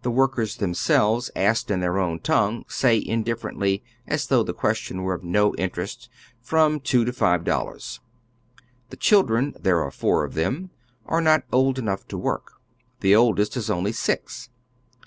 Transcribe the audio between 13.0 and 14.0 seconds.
The oldest is only